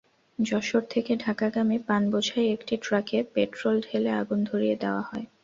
যশোর 0.39 0.83
থেকে 0.89 1.11
ঢাকাগামী 1.17 1.77
পানবোঝাই 1.87 2.47
একটি 2.55 2.73
ট্রাকে 2.81 3.17
পেট্রল 3.33 3.75
ঢেলে 3.85 4.11
আগুন 4.21 4.39
ধরিয়ে 4.43 4.75
দেওয়া 4.75 5.03
হয়। 5.09 5.25